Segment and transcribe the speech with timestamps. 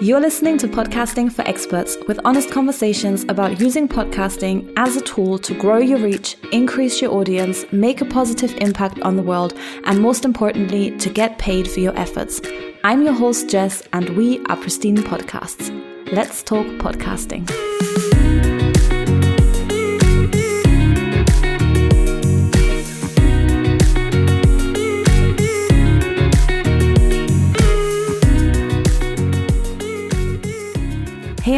[0.00, 5.38] You're listening to Podcasting for Experts with honest conversations about using podcasting as a tool
[5.38, 10.02] to grow your reach, increase your audience, make a positive impact on the world, and
[10.02, 12.40] most importantly, to get paid for your efforts.
[12.82, 15.70] I'm your host, Jess, and we are Pristine Podcasts.
[16.12, 17.48] Let's talk podcasting.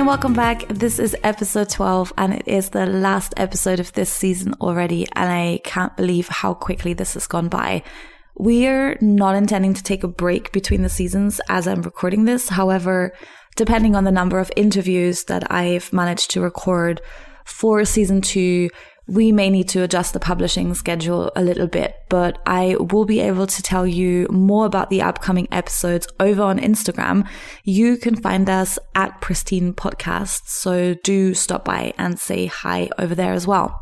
[0.06, 0.68] And welcome back.
[0.68, 5.28] This is episode 12 and it is the last episode of this season already and
[5.28, 7.82] I can't believe how quickly this has gone by.
[8.36, 12.50] We're not intending to take a break between the seasons as I'm recording this.
[12.50, 13.14] However,
[13.56, 17.00] depending on the number of interviews that I've managed to record
[17.44, 18.70] for season two,
[19.08, 23.20] we may need to adjust the publishing schedule a little bit, but I will be
[23.20, 27.28] able to tell you more about the upcoming episodes over on Instagram.
[27.62, 33.14] You can find us at Pristine Podcasts, so do stop by and say hi over
[33.14, 33.80] there as well.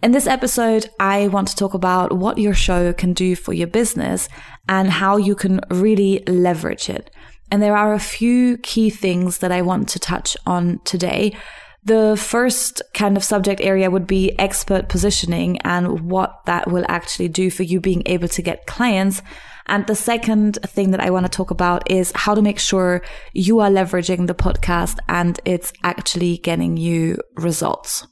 [0.00, 3.68] In this episode, I want to talk about what your show can do for your
[3.68, 4.28] business
[4.68, 7.10] and how you can really leverage it.
[7.52, 11.36] And there are a few key things that I want to touch on today.
[11.84, 17.28] The first kind of subject area would be expert positioning and what that will actually
[17.28, 19.20] do for you being able to get clients.
[19.66, 23.02] And the second thing that I want to talk about is how to make sure
[23.32, 28.06] you are leveraging the podcast and it's actually getting you results.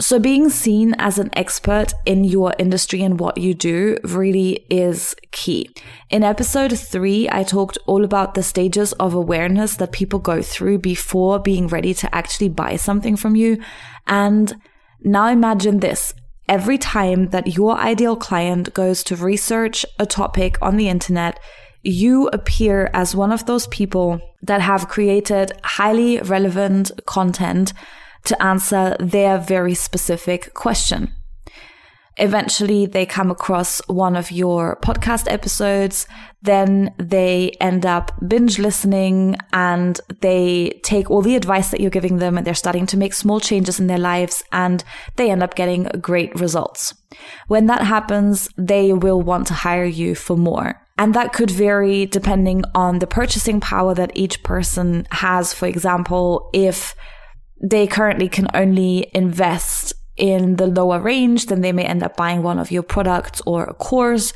[0.00, 5.14] So being seen as an expert in your industry and what you do really is
[5.30, 5.70] key.
[6.10, 10.78] In episode three, I talked all about the stages of awareness that people go through
[10.78, 13.62] before being ready to actually buy something from you.
[14.08, 14.56] And
[15.04, 16.12] now imagine this.
[16.48, 21.38] Every time that your ideal client goes to research a topic on the internet,
[21.84, 27.72] you appear as one of those people that have created highly relevant content
[28.24, 31.12] to answer their very specific question.
[32.16, 36.06] Eventually, they come across one of your podcast episodes,
[36.42, 42.18] then they end up binge listening and they take all the advice that you're giving
[42.18, 44.84] them and they're starting to make small changes in their lives and
[45.16, 46.94] they end up getting great results.
[47.48, 50.80] When that happens, they will want to hire you for more.
[50.96, 55.52] And that could vary depending on the purchasing power that each person has.
[55.52, 56.94] For example, if
[57.64, 62.42] they currently can only invest in the lower range, then they may end up buying
[62.42, 64.32] one of your products or a course.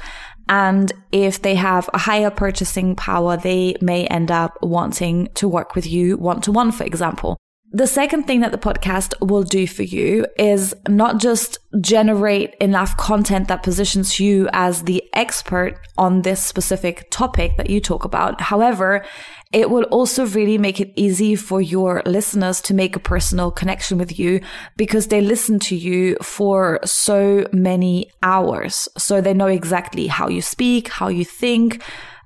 [0.48, 5.74] And if they have a higher purchasing power, they may end up wanting to work
[5.74, 7.36] with you one to one, for example.
[7.70, 12.96] The second thing that the podcast will do for you is not just generate enough
[12.96, 18.40] content that positions you as the expert on this specific topic that you talk about.
[18.40, 19.04] However,
[19.52, 23.96] it will also really make it easy for your listeners to make a personal connection
[23.96, 24.40] with you
[24.76, 28.88] because they listen to you for so many hours.
[28.98, 31.82] So they know exactly how you speak, how you think,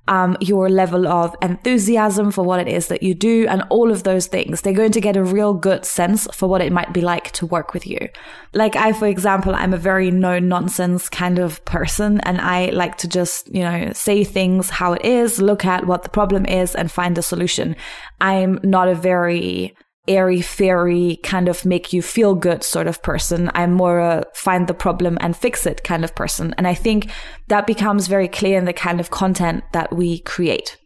[0.09, 4.03] um, your level of enthusiasm for what it is that you do, and all of
[4.03, 4.61] those things.
[4.61, 7.47] They're going to get a real good sense for what it might be like to
[7.47, 8.09] work with you.
[8.53, 12.99] Like I, for example, I'm a very no nonsense kind of person, and I like
[12.99, 16.75] to just, you know, say things how it is, look at what the problem is,
[16.75, 17.77] and find a solution.
[18.21, 19.77] I'm not a very
[20.09, 23.51] airy fairy kind of make you feel good sort of person.
[23.55, 26.55] I'm more a find the problem and fix it kind of person.
[26.59, 27.11] And I think
[27.49, 30.77] that becomes very clear in the kind of content that we create.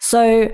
[0.00, 0.50] So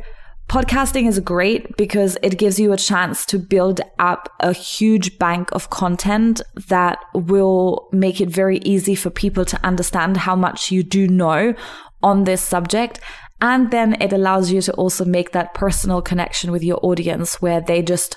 [0.48, 5.50] podcasting is great because it gives you a chance to build up a huge bank
[5.52, 10.82] of content that will make it very easy for people to understand how much you
[10.82, 11.54] do know
[12.02, 12.98] on this subject
[13.42, 17.60] and then it allows you to also make that personal connection with your audience where
[17.60, 18.16] they just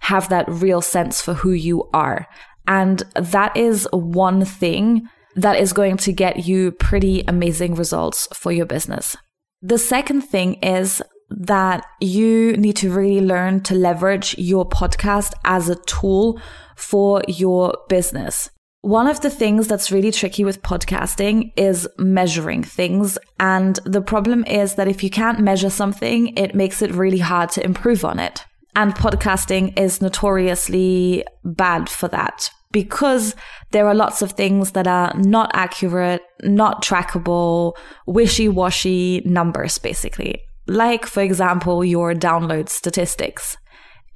[0.00, 2.26] have that real sense for who you are.
[2.66, 8.52] And that is one thing that is going to get you pretty amazing results for
[8.52, 9.14] your business.
[9.60, 15.68] The second thing is that you need to really learn to leverage your podcast as
[15.68, 16.40] a tool
[16.74, 18.48] for your business.
[18.84, 23.16] One of the things that's really tricky with podcasting is measuring things.
[23.40, 27.48] And the problem is that if you can't measure something, it makes it really hard
[27.52, 28.44] to improve on it.
[28.76, 33.34] And podcasting is notoriously bad for that because
[33.70, 40.42] there are lots of things that are not accurate, not trackable, wishy washy numbers, basically.
[40.66, 43.56] Like, for example, your download statistics.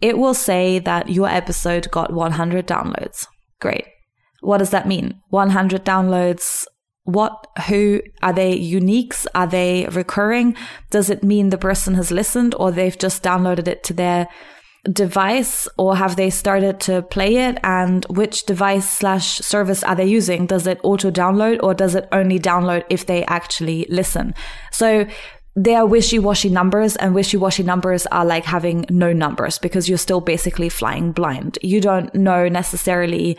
[0.02, 3.26] It will say that your episode got 100 downloads.
[3.60, 3.86] Great.
[4.40, 5.20] What does that mean?
[5.30, 6.66] 100 downloads.
[7.04, 9.26] what, who, are they uniques?
[9.34, 10.54] Are they recurring?
[10.90, 14.28] Does it mean the person has listened or they've just downloaded it to their
[14.92, 20.06] device or have they started to play it and which device slash service are they
[20.06, 24.34] using does it auto download or does it only download if they actually listen
[24.72, 25.04] so
[25.56, 30.20] they are wishy-washy numbers and wishy-washy numbers are like having no numbers because you're still
[30.20, 33.36] basically flying blind you don't know necessarily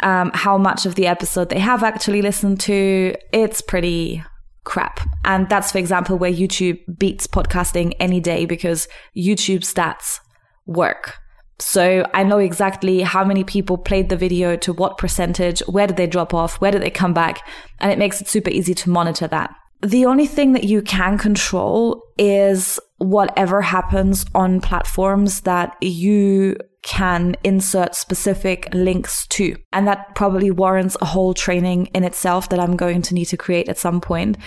[0.00, 4.22] um, how much of the episode they have actually listened to it's pretty
[4.64, 5.00] crap.
[5.24, 8.86] And that's, for example, where YouTube beats podcasting any day because
[9.16, 10.20] YouTube stats
[10.66, 11.14] work.
[11.58, 15.96] So I know exactly how many people played the video to what percentage, where did
[15.96, 17.48] they drop off, where did they come back,
[17.80, 19.54] and it makes it super easy to monitor that.
[19.80, 27.36] The only thing that you can control is whatever happens on platforms that you can
[27.44, 29.56] insert specific links to.
[29.72, 33.36] And that probably warrants a whole training in itself that I'm going to need to
[33.36, 34.38] create at some point.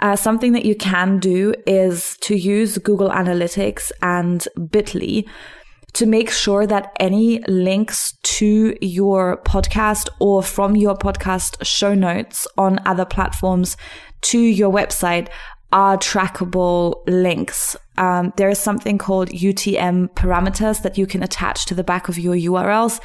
[0.00, 5.28] Uh, something that you can do is to use Google Analytics and Bitly
[5.94, 12.46] to make sure that any links to your podcast or from your podcast show notes
[12.56, 13.76] on other platforms
[14.20, 15.28] to your website
[15.72, 17.76] are trackable links.
[17.98, 22.18] Um, there is something called UTM parameters that you can attach to the back of
[22.18, 23.00] your URLs.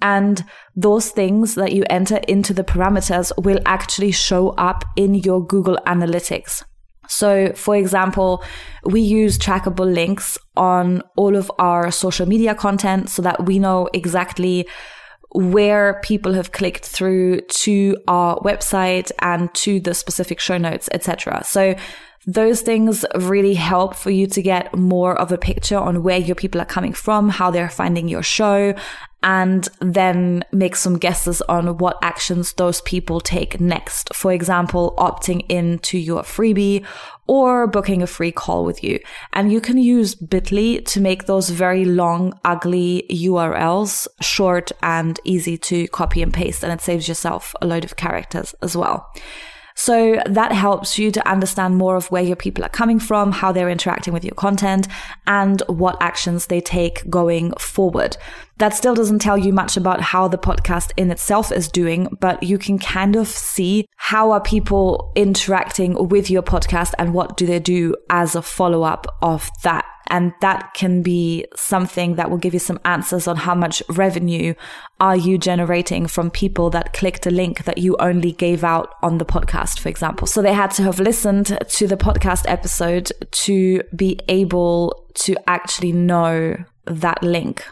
[0.00, 0.44] And
[0.76, 5.78] those things that you enter into the parameters will actually show up in your Google
[5.86, 6.62] Analytics.
[7.08, 8.42] So, for example,
[8.84, 13.88] we use trackable links on all of our social media content so that we know
[13.92, 14.66] exactly
[15.34, 21.42] where people have clicked through to our website and to the specific show notes, etc.
[21.44, 21.74] So
[22.26, 26.36] those things really help for you to get more of a picture on where your
[26.36, 28.74] people are coming from, how they're finding your show,
[29.24, 34.14] and then make some guesses on what actions those people take next.
[34.14, 36.84] For example, opting into your freebie
[37.26, 39.00] or booking a free call with you.
[39.32, 45.56] And you can use Bitly to make those very long, ugly URLs short and easy
[45.56, 46.62] to copy and paste.
[46.62, 49.10] And it saves yourself a load of characters as well.
[49.74, 53.50] So that helps you to understand more of where your people are coming from, how
[53.50, 54.86] they're interacting with your content,
[55.26, 58.16] and what actions they take going forward.
[58.58, 62.42] That still doesn't tell you much about how the podcast in itself is doing, but
[62.42, 67.44] you can kind of see how are people interacting with your podcast and what do
[67.44, 69.84] they do as a follow up of that.
[70.08, 74.54] And that can be something that will give you some answers on how much revenue
[75.00, 79.18] are you generating from people that clicked a link that you only gave out on
[79.18, 80.26] the podcast, for example.
[80.26, 85.92] So they had to have listened to the podcast episode to be able to actually
[85.92, 86.56] know
[86.86, 87.64] that link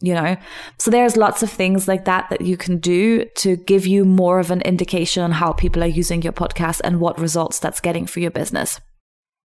[0.00, 0.36] you know
[0.78, 4.38] so there's lots of things like that that you can do to give you more
[4.38, 8.06] of an indication on how people are using your podcast and what results that's getting
[8.06, 8.80] for your business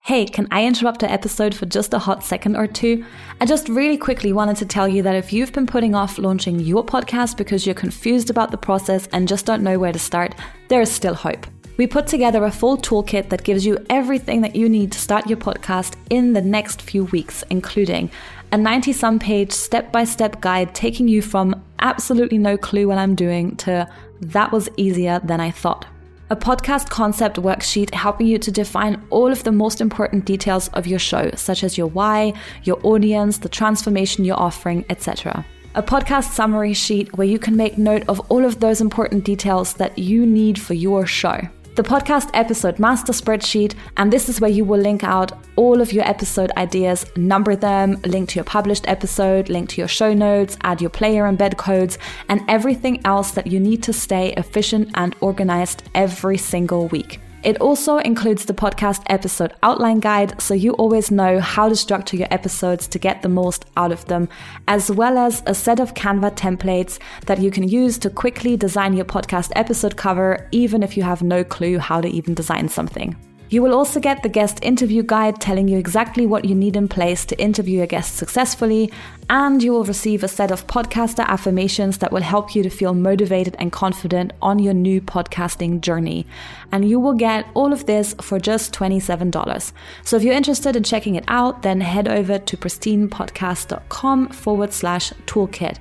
[0.03, 3.05] Hey, can I interrupt the episode for just a hot second or two?
[3.39, 6.59] I just really quickly wanted to tell you that if you've been putting off launching
[6.59, 10.33] your podcast because you're confused about the process and just don't know where to start,
[10.69, 11.45] there is still hope.
[11.77, 15.27] We put together a full toolkit that gives you everything that you need to start
[15.27, 18.09] your podcast in the next few weeks, including
[18.51, 22.97] a 90 some page step by step guide taking you from absolutely no clue what
[22.97, 23.87] I'm doing to
[24.19, 25.85] that was easier than I thought
[26.31, 30.87] a podcast concept worksheet helping you to define all of the most important details of
[30.87, 32.31] your show, such as your why,
[32.63, 35.45] your audience, the transformation you're offering, etc.
[35.75, 39.73] A podcast summary sheet where you can make note of all of those important details
[39.73, 41.41] that you need for your show
[41.81, 45.91] the podcast episode master spreadsheet, and this is where you will link out all of
[45.91, 50.59] your episode ideas, number them, link to your published episode, link to your show notes,
[50.61, 51.97] add your player embed codes,
[52.29, 57.19] and everything else that you need to stay efficient and organized every single week.
[57.43, 62.15] It also includes the podcast episode outline guide, so you always know how to structure
[62.15, 64.29] your episodes to get the most out of them,
[64.67, 68.93] as well as a set of Canva templates that you can use to quickly design
[68.93, 73.15] your podcast episode cover, even if you have no clue how to even design something.
[73.51, 76.87] You will also get the guest interview guide telling you exactly what you need in
[76.87, 78.93] place to interview your guest successfully,
[79.29, 82.93] and you will receive a set of podcaster affirmations that will help you to feel
[82.93, 86.25] motivated and confident on your new podcasting journey.
[86.71, 89.73] And you will get all of this for just $27.
[90.05, 95.11] So if you're interested in checking it out, then head over to pristinepodcast.com forward slash
[95.25, 95.75] toolkit.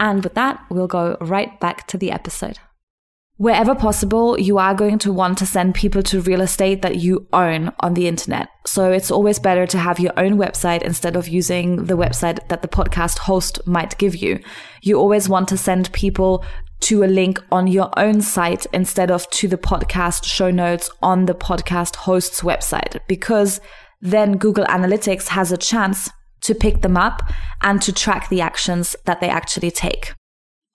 [0.00, 2.58] And with that, we'll go right back to the episode.
[3.42, 7.26] Wherever possible, you are going to want to send people to real estate that you
[7.32, 8.48] own on the internet.
[8.64, 12.62] So it's always better to have your own website instead of using the website that
[12.62, 14.38] the podcast host might give you.
[14.82, 16.44] You always want to send people
[16.82, 21.26] to a link on your own site instead of to the podcast show notes on
[21.26, 23.60] the podcast host's website because
[24.00, 26.08] then Google Analytics has a chance
[26.42, 27.28] to pick them up
[27.60, 30.12] and to track the actions that they actually take.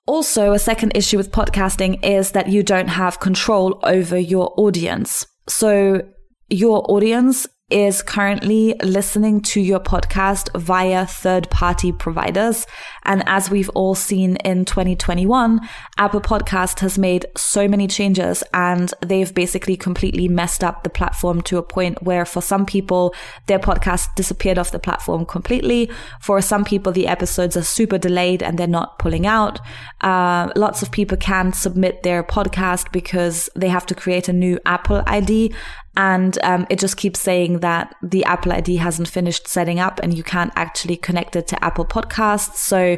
[0.07, 5.27] Also, a second issue with podcasting is that you don't have control over your audience.
[5.49, 6.01] So
[6.49, 12.65] your audience is currently listening to your podcast via third party providers.
[13.03, 15.59] And as we've all seen in 2021,
[15.97, 21.41] Apple Podcast has made so many changes and they've basically completely messed up the platform
[21.41, 23.13] to a point where for some people,
[23.47, 25.91] their podcast disappeared off the platform completely.
[26.21, 29.59] For some people, the episodes are super delayed and they're not pulling out.
[29.99, 34.57] Uh, lots of people can't submit their podcast because they have to create a new
[34.65, 35.53] Apple ID
[35.97, 40.15] and um, it just keeps saying that the Apple ID hasn't finished setting up and
[40.15, 42.57] you can't actually connect it to Apple Podcasts.
[42.57, 42.97] So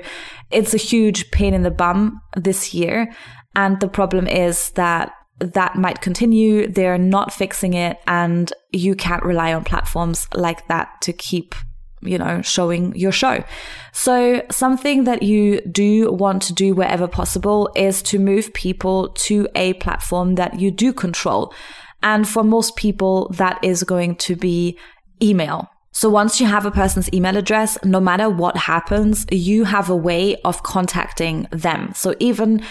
[0.52, 3.10] it's a huge pain in the bum this year.
[3.56, 6.68] And the problem is that that might continue.
[6.68, 11.56] They're not fixing it and you can't rely on platforms like that to keep
[12.02, 13.44] you know, showing your show.
[13.92, 19.50] So something that you do want to do wherever possible is to move people to
[19.54, 21.54] a platform that you do control.
[22.02, 24.78] And for most people, that is going to be
[25.22, 25.70] email.
[25.92, 29.96] So once you have a person's email address, no matter what happens, you have a
[29.96, 31.92] way of contacting them.
[31.96, 32.62] So even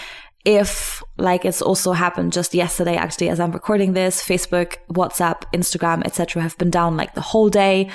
[0.45, 6.01] if like it's also happened just yesterday actually as i'm recording this facebook whatsapp instagram
[6.05, 7.89] etc have been down like the whole day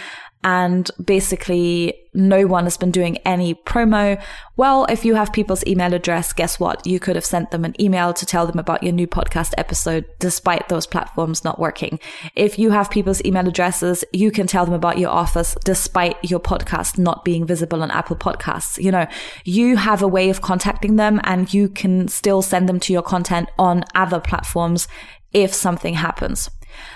[0.44, 4.22] and basically no one has been doing any promo.
[4.56, 6.86] Well, if you have people's email address, guess what?
[6.86, 10.04] You could have sent them an email to tell them about your new podcast episode
[10.20, 11.98] despite those platforms not working.
[12.36, 16.40] If you have people's email addresses, you can tell them about your office despite your
[16.40, 18.80] podcast not being visible on Apple Podcasts.
[18.80, 19.06] You know,
[19.44, 23.02] you have a way of contacting them and you can still send them to your
[23.02, 24.86] content on other platforms
[25.32, 26.48] if something happens.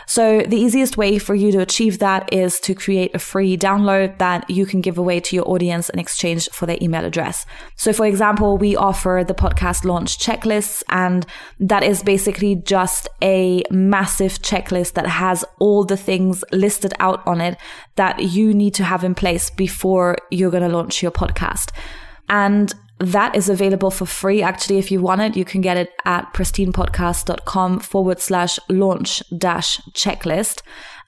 [0.06, 4.18] So the easiest way for you to achieve that is to create a free download
[4.18, 7.46] that you can give away to your audience in exchange for their email address.
[7.76, 11.26] So for example, we offer the podcast launch checklists and
[11.60, 17.40] that is basically just a massive checklist that has all the things listed out on
[17.40, 17.58] it
[17.96, 21.70] that you need to have in place before you're going to launch your podcast.
[22.28, 24.42] And that is available for free.
[24.42, 29.80] Actually, if you want it, you can get it at pristinepodcast.com forward slash launch dash
[29.92, 30.62] checklist.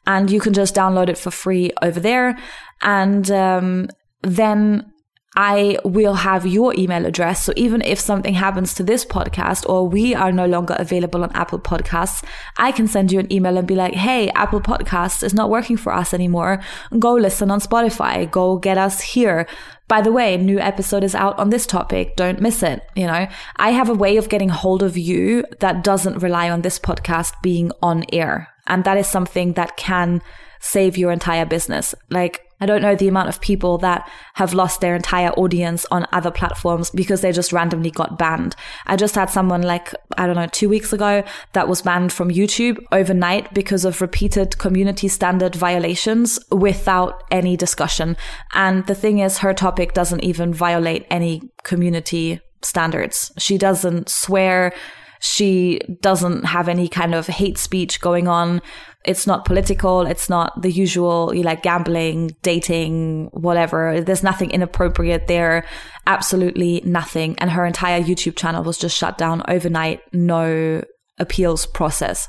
[0.07, 2.39] And you can just download it for free over there.
[2.81, 3.89] And um,
[4.23, 4.90] then
[5.37, 7.45] I will have your email address.
[7.45, 11.31] So even if something happens to this podcast or we are no longer available on
[11.33, 12.25] Apple Podcasts,
[12.57, 15.77] I can send you an email and be like, Hey, Apple Podcasts is not working
[15.77, 16.61] for us anymore.
[16.99, 18.29] Go listen on Spotify.
[18.29, 19.47] Go get us here.
[19.87, 22.17] By the way, new episode is out on this topic.
[22.17, 22.83] Don't miss it.
[22.97, 26.63] You know, I have a way of getting hold of you that doesn't rely on
[26.63, 28.49] this podcast being on air.
[28.67, 30.23] And that is something that can
[30.61, 31.95] save your entire business.
[32.09, 36.07] Like, I don't know the amount of people that have lost their entire audience on
[36.13, 38.55] other platforms because they just randomly got banned.
[38.87, 42.31] I just had someone like, I don't know, two weeks ago that was banned from
[42.31, 48.17] YouTube overnight because of repeated community standard violations without any discussion.
[48.53, 53.33] And the thing is, her topic doesn't even violate any community standards.
[53.39, 54.73] She doesn't swear.
[55.21, 58.63] She doesn't have any kind of hate speech going on.
[59.05, 60.03] It's not political.
[60.03, 64.01] It's not the usual, you like gambling, dating, whatever.
[64.01, 65.65] There's nothing inappropriate there.
[66.07, 67.39] Absolutely nothing.
[67.39, 70.01] And her entire YouTube channel was just shut down overnight.
[70.13, 70.83] No
[71.21, 72.29] appeals process.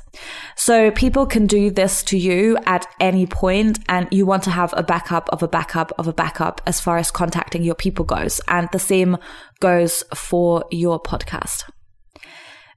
[0.54, 4.72] So people can do this to you at any point and you want to have
[4.76, 8.40] a backup of a backup of a backup as far as contacting your people goes.
[8.48, 9.16] And the same
[9.60, 11.64] goes for your podcast.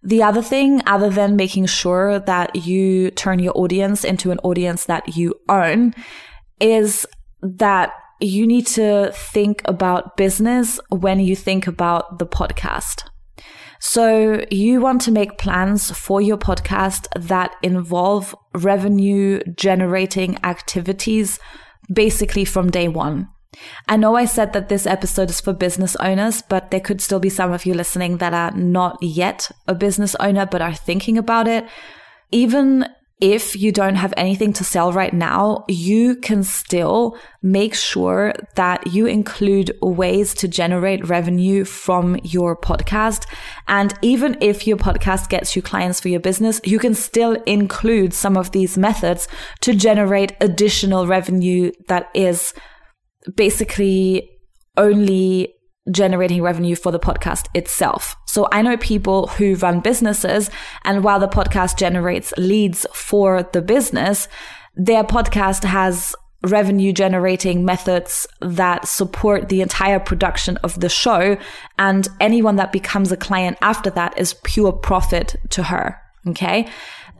[0.06, 4.86] The other thing, other than making sure that you turn your audience into an audience
[4.86, 5.96] that you own,
[6.60, 7.08] is
[7.42, 13.04] that you need to think about business when you think about the podcast.
[13.80, 21.40] So you want to make plans for your podcast that involve revenue generating activities
[21.92, 23.28] basically from day one.
[23.88, 27.20] I know I said that this episode is for business owners, but there could still
[27.20, 31.18] be some of you listening that are not yet a business owner, but are thinking
[31.18, 31.66] about it.
[32.32, 32.86] Even
[33.22, 38.88] if you don't have anything to sell right now, you can still make sure that
[38.88, 43.26] you include ways to generate revenue from your podcast.
[43.70, 48.14] And even if your podcast gets you clients for your business, you can still include
[48.14, 49.30] some of these methods
[49.62, 52.54] to generate additional revenue that is
[53.36, 54.30] basically
[54.78, 55.54] only
[55.92, 58.16] generating revenue for the podcast itself.
[58.28, 60.50] So I know people who run businesses
[60.84, 64.28] and while the podcast generates leads for the business,
[64.76, 71.38] their podcast has revenue generating methods that support the entire production of the show.
[71.78, 76.00] And anyone that becomes a client after that is pure profit to her.
[76.28, 76.68] Okay.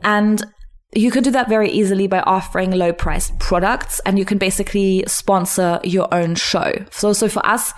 [0.02, 0.44] And
[0.96, 5.04] you can do that very easily by offering low priced products and you can basically
[5.06, 6.72] sponsor your own show.
[6.90, 7.74] So, so for us,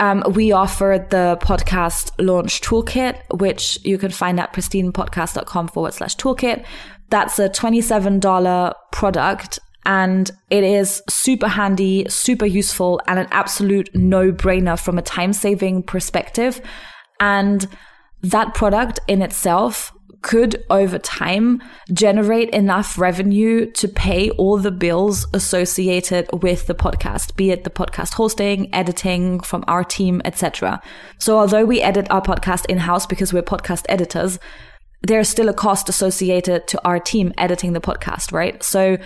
[0.00, 6.16] um, we offer the podcast launch toolkit, which you can find at pristinepodcast.com forward slash
[6.16, 6.64] toolkit.
[7.10, 14.32] That's a $27 product and it is super handy, super useful, and an absolute no
[14.32, 16.60] brainer from a time saving perspective.
[17.20, 17.66] And
[18.22, 21.62] that product in itself could over time
[21.92, 27.70] generate enough revenue to pay all the bills associated with the podcast be it the
[27.70, 30.80] podcast hosting editing from our team etc
[31.18, 34.38] so although we edit our podcast in-house because we're podcast editors
[35.02, 38.98] there's still a cost associated to our team editing the podcast right so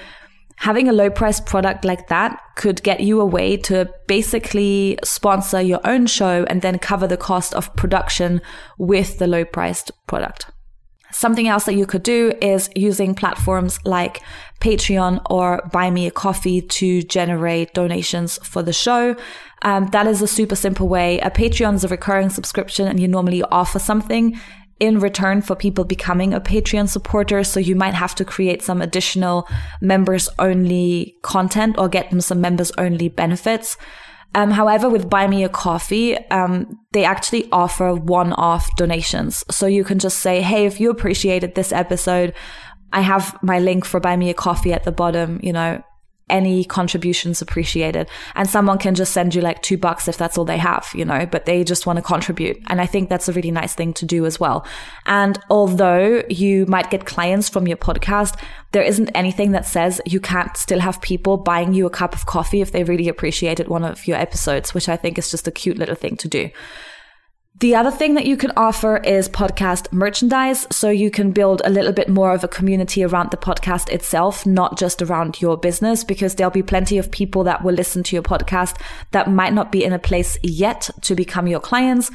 [0.56, 5.60] having a low price product like that could get you a way to basically sponsor
[5.60, 8.40] your own show and then cover the cost of production
[8.78, 10.46] with the low priced product.
[11.14, 14.20] Something else that you could do is using platforms like
[14.60, 19.14] Patreon or Buy Me a Coffee to generate donations for the show.
[19.62, 21.20] Um, that is a super simple way.
[21.20, 24.36] A Patreon is a recurring subscription and you normally offer something
[24.80, 27.44] in return for people becoming a Patreon supporter.
[27.44, 29.46] So you might have to create some additional
[29.80, 33.76] members only content or get them some members only benefits.
[34.34, 39.44] Um, however, with Buy Me a Coffee, um, they actually offer one off donations.
[39.50, 42.34] So you can just say, Hey, if you appreciated this episode,
[42.92, 45.82] I have my link for Buy Me a Coffee at the bottom, you know,
[46.30, 48.08] any contributions appreciated.
[48.34, 51.04] And someone can just send you like two bucks if that's all they have, you
[51.04, 52.58] know, but they just want to contribute.
[52.68, 54.66] And I think that's a really nice thing to do as well.
[55.06, 58.40] And although you might get clients from your podcast,
[58.72, 62.26] there isn't anything that says you can't still have people buying you a cup of
[62.26, 65.52] coffee if they really appreciated one of your episodes, which I think is just a
[65.52, 66.50] cute little thing to do.
[67.60, 70.66] The other thing that you can offer is podcast merchandise.
[70.72, 74.44] So you can build a little bit more of a community around the podcast itself,
[74.44, 78.16] not just around your business, because there'll be plenty of people that will listen to
[78.16, 78.80] your podcast
[79.12, 82.10] that might not be in a place yet to become your clients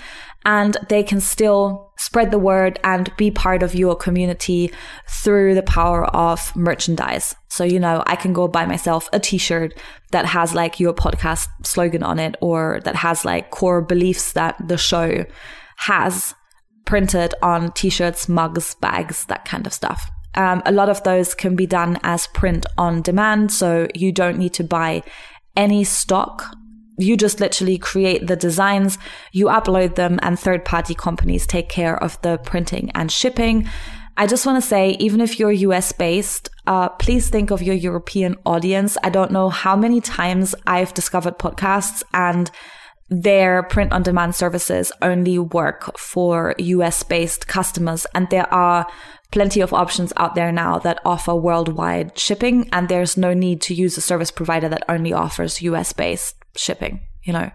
[0.45, 4.71] and they can still spread the word and be part of your community
[5.07, 7.35] through the power of merchandise.
[7.49, 9.77] So, you know, I can go buy myself a t-shirt
[10.11, 14.55] that has like your podcast slogan on it or that has like core beliefs that
[14.65, 15.25] the show
[15.77, 16.33] has
[16.85, 20.09] printed on t-shirts, mugs, bags, that kind of stuff.
[20.35, 23.51] Um, a lot of those can be done as print on demand.
[23.51, 25.03] So you don't need to buy
[25.57, 26.45] any stock
[26.99, 28.97] you just literally create the designs,
[29.31, 33.67] you upload them, and third party companies take care of the printing and shipping.
[34.17, 37.75] I just want to say, even if you're US based, uh, please think of your
[37.75, 38.97] European audience.
[39.01, 42.51] I don't know how many times I've discovered podcasts and
[43.09, 48.05] their print on demand services only work for US based customers.
[48.13, 48.85] And there are
[49.31, 52.69] plenty of options out there now that offer worldwide shipping.
[52.71, 57.01] And there's no need to use a service provider that only offers US based shipping,
[57.23, 57.51] you know.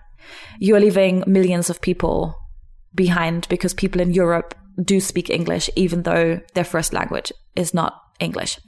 [0.58, 2.36] You're leaving millions of people
[2.94, 8.00] behind because people in Europe do speak English, even though their first language is not
[8.20, 8.58] English.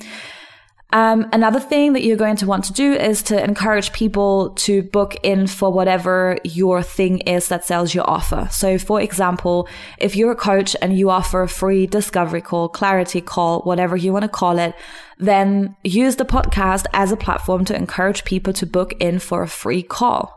[0.93, 4.83] Um, another thing that you're going to want to do is to encourage people to
[4.83, 8.49] book in for whatever your thing is that sells your offer.
[8.53, 9.69] So, for example,
[9.99, 14.13] if you're a coach and you offer a free discovery call, clarity call, whatever you
[14.13, 14.75] want to call it,
[15.19, 19.49] then use the podcast as a platform to encourage people to book in for a
[19.49, 20.33] free call.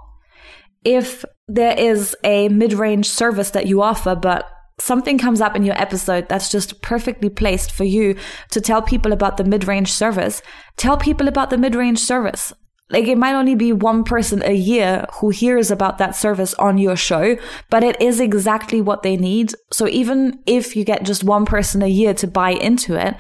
[0.83, 5.63] If there is a mid range service that you offer, but something comes up in
[5.63, 8.15] your episode that's just perfectly placed for you
[8.51, 10.41] to tell people about the mid-range service,
[10.77, 12.53] tell people about the mid-range service.
[12.91, 16.79] Like it might only be one person a year who hears about that service on
[16.79, 17.37] your show,
[17.69, 19.53] but it is exactly what they need.
[19.71, 23.15] So even if you get just one person a year to buy into it,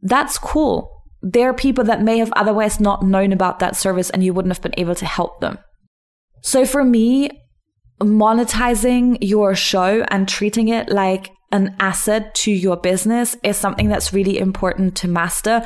[0.00, 1.04] that's cool.
[1.20, 4.54] There are people that may have otherwise not known about that service and you wouldn't
[4.54, 5.58] have been able to help them.
[6.40, 7.41] So for me,
[8.02, 14.12] monetizing your show and treating it like an asset to your business is something that's
[14.12, 15.62] really important to master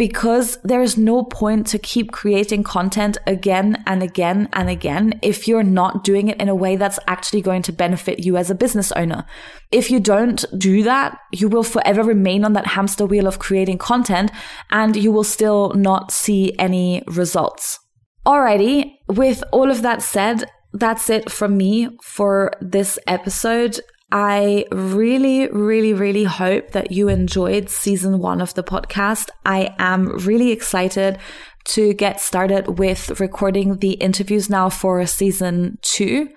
[0.00, 5.62] because there's no point to keep creating content again and again and again if you're
[5.62, 8.90] not doing it in a way that's actually going to benefit you as a business
[8.92, 9.26] owner.
[9.70, 13.76] If you don't do that, you will forever remain on that hamster wheel of creating
[13.76, 14.30] content
[14.70, 17.78] and you will still not see any results.
[18.26, 23.80] Alrighty, with all of that said, that's it from me for this episode.
[24.12, 29.28] I really, really, really hope that you enjoyed season one of the podcast.
[29.44, 31.18] I am really excited
[31.66, 36.28] to get started with recording the interviews now for season two.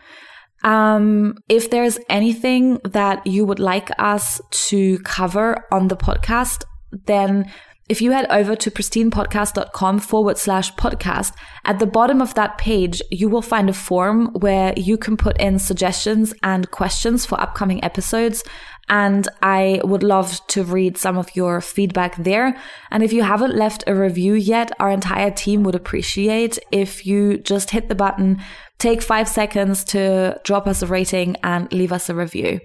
[0.63, 6.63] Um, if there's anything that you would like us to cover on the podcast,
[7.06, 7.52] then
[7.89, 11.34] if you head over to pristinepodcast.com forward slash podcast,
[11.65, 15.38] at the bottom of that page, you will find a form where you can put
[15.38, 18.43] in suggestions and questions for upcoming episodes.
[18.89, 22.58] And I would love to read some of your feedback there.
[22.89, 27.38] And if you haven't left a review yet, our entire team would appreciate if you
[27.38, 28.41] just hit the button,
[28.80, 32.60] take five seconds to drop us a rating and leave us a review.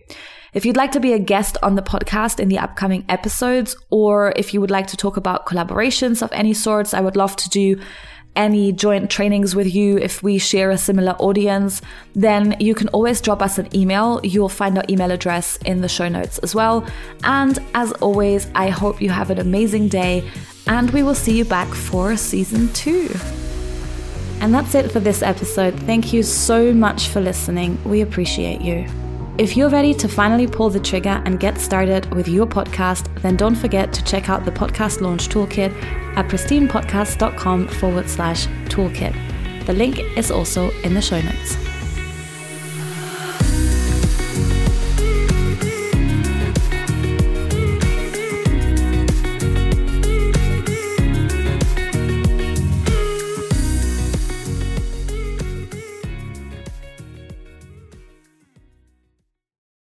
[0.58, 4.32] If you'd like to be a guest on the podcast in the upcoming episodes, or
[4.34, 7.48] if you would like to talk about collaborations of any sorts, I would love to
[7.48, 7.80] do
[8.34, 11.80] any joint trainings with you if we share a similar audience,
[12.16, 14.20] then you can always drop us an email.
[14.24, 16.84] You'll find our email address in the show notes as well.
[17.22, 20.28] And as always, I hope you have an amazing day,
[20.66, 23.08] and we will see you back for season two.
[24.40, 25.78] And that's it for this episode.
[25.82, 27.78] Thank you so much for listening.
[27.84, 28.88] We appreciate you.
[29.38, 33.36] If you're ready to finally pull the trigger and get started with your podcast, then
[33.36, 35.72] don't forget to check out the podcast launch toolkit
[36.16, 39.14] at pristinepodcast.com forward slash toolkit.
[39.66, 41.67] The link is also in the show notes.